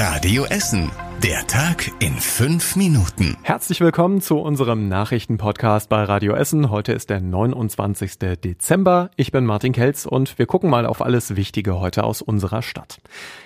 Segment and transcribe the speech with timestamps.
[0.00, 1.09] Radio Essen.
[1.22, 3.36] Der Tag in fünf Minuten.
[3.42, 6.70] Herzlich willkommen zu unserem Nachrichtenpodcast bei Radio Essen.
[6.70, 8.18] Heute ist der 29.
[8.42, 9.10] Dezember.
[9.16, 13.02] Ich bin Martin Kelz und wir gucken mal auf alles Wichtige heute aus unserer Stadt.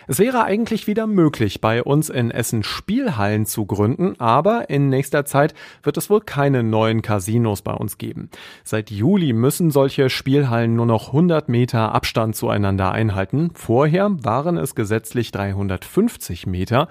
[0.06, 5.25] Es wäre eigentlich wieder möglich, bei uns in Essen Spielhallen zu gründen, aber in nächster
[5.25, 5.52] Zeit
[5.82, 8.30] wird es wohl keine neuen Casinos bei uns geben.
[8.62, 13.50] Seit Juli müssen solche Spielhallen nur noch 100 Meter Abstand zueinander einhalten.
[13.54, 16.88] Vorher waren es gesetzlich 350 Meter.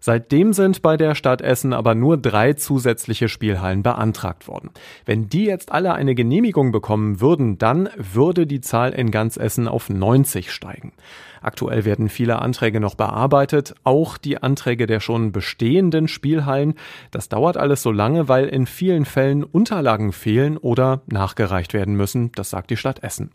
[0.00, 4.70] Seitdem sind bei der Stadt Essen aber nur drei zusätzliche Spielhallen beantragt worden.
[5.04, 9.68] Wenn die jetzt alle eine Genehmigung bekommen würden, dann würde die Zahl in ganz Essen
[9.68, 10.92] auf 90 steigen.
[11.42, 16.74] Aktuell werden viele Anträge noch bearbeitet, auch die Anträge der schon bestehenden Spielhallen.
[17.10, 22.32] Das dauert alles so lange, weil in vielen Fällen Unterlagen fehlen oder nachgereicht werden müssen,
[22.32, 23.30] das sagt die Stadt Essen.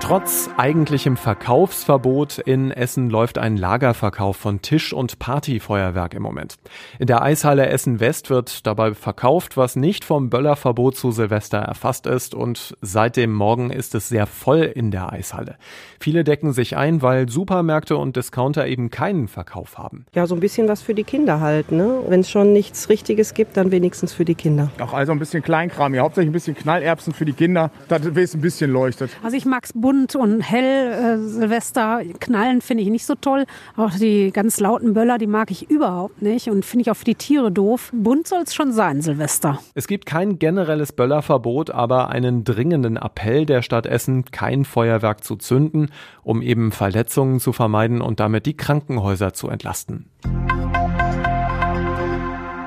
[0.00, 6.56] Trotz eigentlichem Verkaufsverbot in Essen läuft ein Lagerverkauf von Tisch- und Partyfeuerwerk im Moment.
[6.98, 12.06] In der Eishalle Essen West wird dabei verkauft, was nicht vom Böllerverbot zu Silvester erfasst
[12.06, 15.56] ist und seit dem Morgen ist es sehr voll in der Eishalle.
[16.00, 20.06] Viele decken sich ein, weil Supermärkte und Discounter eben keinen Verkauf haben.
[20.14, 22.00] Ja, so ein bisschen was für die Kinder halt, ne?
[22.08, 24.72] Wenn es schon nichts Richtiges gibt, dann wenigstens für die Kinder.
[24.80, 28.34] Auch also ein bisschen Kleinkram hier, hauptsächlich ein bisschen Knallerbsen für die Kinder, dass es
[28.34, 29.10] ein bisschen leuchtet.
[29.22, 30.92] Also ich mag's bunt bunt und hell.
[30.92, 33.44] Äh, Silvester knallen finde ich nicht so toll.
[33.76, 37.04] Auch die ganz lauten Böller, die mag ich überhaupt nicht und finde ich auch für
[37.04, 37.90] die Tiere doof.
[37.92, 39.58] Bunt soll es schon sein, Silvester.
[39.74, 45.34] Es gibt kein generelles Böllerverbot, aber einen dringenden Appell der Stadt Essen, kein Feuerwerk zu
[45.34, 45.90] zünden,
[46.22, 50.06] um eben Verletzungen zu vermeiden und damit die Krankenhäuser zu entlasten.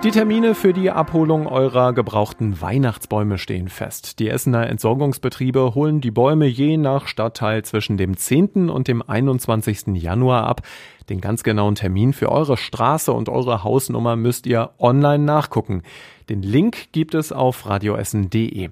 [0.04, 4.20] Die Termine für die Abholung eurer gebrauchten Weihnachtsbäume stehen fest.
[4.20, 8.70] Die Essener Entsorgungsbetriebe holen die Bäume je nach Stadtteil zwischen dem 10.
[8.70, 9.96] und dem 21.
[9.96, 10.64] Januar ab.
[11.08, 15.84] Den ganz genauen Termin für eure Straße und eure Hausnummer müsst ihr online nachgucken.
[16.28, 18.72] Den Link gibt es auf radioessen.de.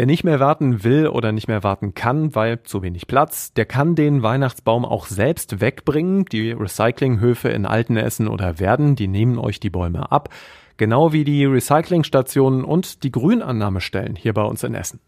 [0.00, 3.66] Wer nicht mehr warten will oder nicht mehr warten kann, weil zu wenig Platz, der
[3.66, 6.24] kann den Weihnachtsbaum auch selbst wegbringen.
[6.24, 10.30] Die Recyclinghöfe in Altenessen oder Werden, die nehmen euch die Bäume ab
[10.78, 15.00] genau wie die Recyclingstationen und die Grünannahmestellen hier bei uns in Essen.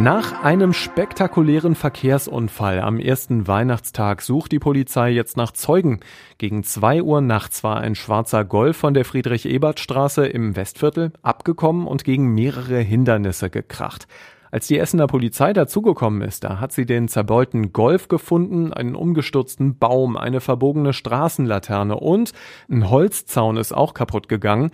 [0.00, 5.98] Nach einem spektakulären Verkehrsunfall am ersten Weihnachtstag sucht die Polizei jetzt nach Zeugen.
[6.38, 12.04] Gegen zwei Uhr nachts war ein schwarzer Golf von der Friedrich-Ebert-Straße im Westviertel abgekommen und
[12.04, 14.06] gegen mehrere Hindernisse gekracht.
[14.52, 19.78] Als die Essener Polizei dazugekommen ist, da hat sie den zerbeulten Golf gefunden, einen umgestürzten
[19.78, 22.32] Baum, eine verbogene Straßenlaterne und
[22.70, 24.70] ein Holzzaun ist auch kaputt gegangen.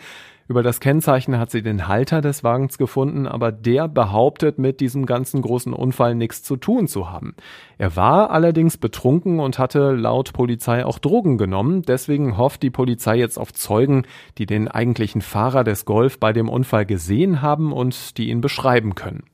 [0.47, 5.07] Über das Kennzeichen hat sie den Halter des Wagens gefunden, aber der behauptet, mit diesem
[5.07, 7.35] ganzen großen Unfall nichts zu tun zu haben.
[7.79, 11.81] Er war allerdings betrunken und hatte laut Polizei auch Drogen genommen.
[11.83, 14.07] Deswegen hofft die Polizei jetzt auf Zeugen,
[14.37, 18.95] die den eigentlichen Fahrer des Golf bei dem Unfall gesehen haben und die ihn beschreiben
[18.95, 19.25] können.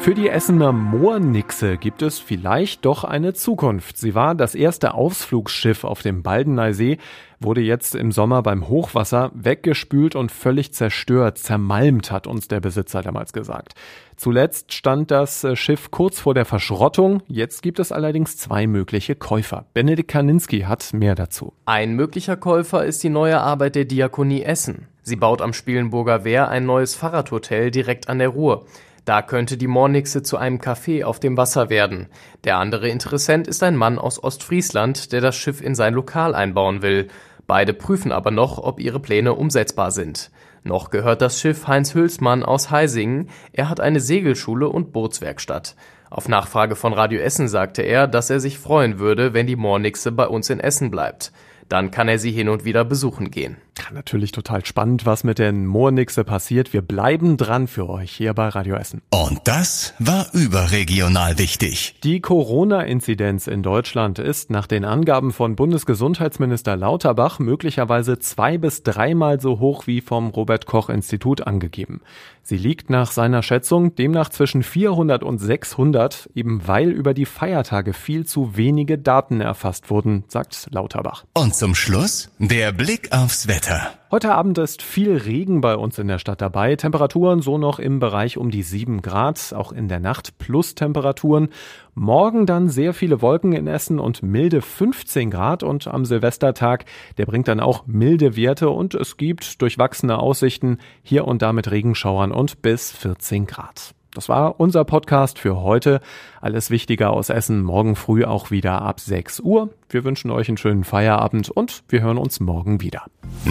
[0.00, 3.98] Für die Essener Moornixe gibt es vielleicht doch eine Zukunft.
[3.98, 6.98] Sie war das erste Ausflugsschiff auf dem Baldeneysee,
[7.40, 13.02] wurde jetzt im Sommer beim Hochwasser weggespült und völlig zerstört, zermalmt, hat uns der Besitzer
[13.02, 13.74] damals gesagt.
[14.16, 17.22] Zuletzt stand das Schiff kurz vor der Verschrottung.
[17.26, 19.66] Jetzt gibt es allerdings zwei mögliche Käufer.
[19.74, 21.52] Benedikt Kaninski hat mehr dazu.
[21.66, 24.86] Ein möglicher Käufer ist die neue Arbeit der Diakonie Essen.
[25.02, 28.64] Sie baut am Spielenburger Wehr ein neues Fahrradhotel direkt an der Ruhr.
[29.08, 32.08] Da könnte die Mornixe zu einem Café auf dem Wasser werden.
[32.44, 36.82] Der andere Interessent ist ein Mann aus Ostfriesland, der das Schiff in sein Lokal einbauen
[36.82, 37.08] will.
[37.46, 40.30] Beide prüfen aber noch, ob ihre Pläne umsetzbar sind.
[40.62, 43.30] Noch gehört das Schiff Heinz Hülsmann aus Heisingen.
[43.54, 45.74] Er hat eine Segelschule und Bootswerkstatt.
[46.10, 50.12] Auf Nachfrage von Radio Essen sagte er, dass er sich freuen würde, wenn die Mornixe
[50.12, 51.32] bei uns in Essen bleibt.
[51.70, 53.56] Dann kann er sie hin und wieder besuchen gehen.
[53.92, 56.72] Natürlich total spannend, was mit den Moornixe passiert.
[56.72, 59.02] Wir bleiben dran für euch hier bei Radio Essen.
[59.10, 61.96] Und das war überregional wichtig.
[62.04, 69.40] Die Corona-Inzidenz in Deutschland ist nach den Angaben von Bundesgesundheitsminister Lauterbach möglicherweise zwei bis dreimal
[69.40, 72.00] so hoch wie vom Robert Koch Institut angegeben.
[72.48, 77.92] Sie liegt nach seiner Schätzung demnach zwischen 400 und 600, eben weil über die Feiertage
[77.92, 81.26] viel zu wenige Daten erfasst wurden, sagt Lauterbach.
[81.34, 83.67] Und zum Schluss der Blick aufs Wetter.
[83.68, 83.90] Wetter.
[84.10, 86.76] Heute Abend ist viel Regen bei uns in der Stadt dabei.
[86.76, 91.50] Temperaturen so noch im Bereich um die 7 Grad, auch in der Nacht plus Temperaturen.
[91.94, 96.86] Morgen dann sehr viele Wolken in Essen und milde 15 Grad und am Silvestertag,
[97.18, 101.70] der bringt dann auch milde Werte und es gibt durchwachsene Aussichten hier und da mit
[101.70, 103.94] Regenschauern und bis 14 Grad.
[104.18, 106.00] Das war unser Podcast für heute.
[106.40, 109.72] Alles Wichtige aus Essen morgen früh auch wieder ab 6 Uhr.
[109.88, 113.04] Wir wünschen euch einen schönen Feierabend und wir hören uns morgen wieder.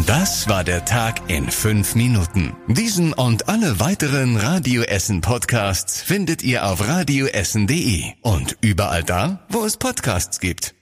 [0.07, 2.53] Das war der Tag in fünf Minuten.
[2.67, 9.63] Diesen und alle weiteren Radio Essen Podcasts findet ihr auf radioessen.de und überall da, wo
[9.63, 10.76] es Podcasts gibt.